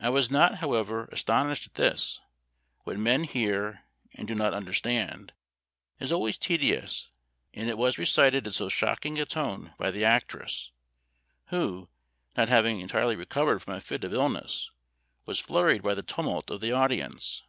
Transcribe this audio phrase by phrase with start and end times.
[0.00, 2.20] I was not, however, astonished at this;
[2.82, 3.84] what men hear,
[4.16, 5.30] and do not understand,
[6.00, 7.10] is always tedious;
[7.52, 10.72] and it was recited in so shocking a tone by the actress,
[11.50, 11.88] who,
[12.36, 14.72] not having entirely recovered from a fit of illness,
[15.24, 17.44] was flurried by the tumult of the audience.